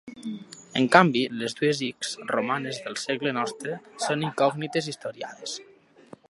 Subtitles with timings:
[0.79, 3.77] En canvi, les dues ics romanes del segle nostre
[4.07, 5.57] són incògnites historiades.